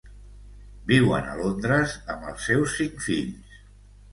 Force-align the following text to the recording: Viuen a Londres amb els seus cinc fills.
Viuen 0.91 1.29
a 1.31 1.35
Londres 1.41 1.93
amb 2.15 2.27
els 2.33 2.49
seus 2.49 2.75
cinc 2.81 3.07
fills. 3.11 3.63